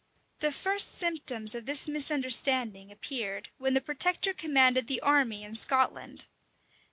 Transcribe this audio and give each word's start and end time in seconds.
The 0.39 0.51
first 0.51 0.95
symptoms 0.97 1.53
of 1.53 1.67
this 1.67 1.87
misunderstanding 1.87 2.91
appeared 2.91 3.49
when 3.59 3.75
the 3.75 3.81
protector 3.81 4.33
commanded 4.33 4.87
the 4.87 4.99
army 5.01 5.43
in 5.43 5.53
Scotland. 5.53 6.25